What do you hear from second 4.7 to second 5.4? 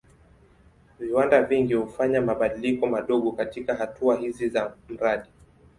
mradi.